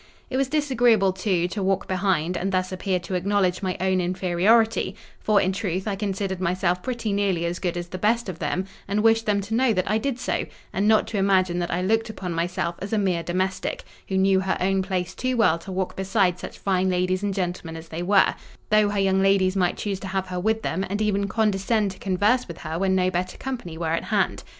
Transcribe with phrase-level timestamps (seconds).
[0.31, 4.95] It was disagreeable, too, to walk behind, and thus appear to acknowledge my own inferiority;
[5.19, 8.65] for, in truth, I considered myself pretty nearly as good as the best of them,
[8.87, 11.83] and wished them to know that I did so, and not to imagine that I
[11.83, 15.71] looked upon myself as a mere domestic, who knew her own place too well to
[15.71, 19.99] walk beside such fine ladies and gentlemen as they were—though her young ladies might choose
[19.99, 23.37] to have her with them, and even condescend to converse with her when no better
[23.37, 24.41] company were at hand.